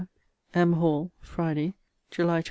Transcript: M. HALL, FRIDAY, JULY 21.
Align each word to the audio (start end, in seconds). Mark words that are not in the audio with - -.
M. 0.55 0.73
HALL, 0.73 1.11
FRIDAY, 1.21 1.75
JULY 2.09 2.29
21. 2.39 2.39